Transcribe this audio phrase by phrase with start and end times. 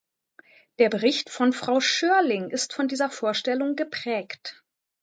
[0.79, 4.63] Der Bericht von Frau Schörling ist von dieser Vorstellung geprägt.